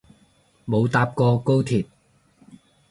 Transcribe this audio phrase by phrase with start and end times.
[0.65, 1.85] 冇搭過高鐵